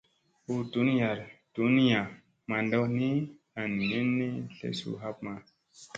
Hu 0.45 0.53
ɗuniya 1.53 2.01
manɗa 2.49 2.79
ni, 2.97 3.09
an 3.59 3.69
minni 3.87 4.27
tlesu 4.55 4.89
hapma. 5.01 5.33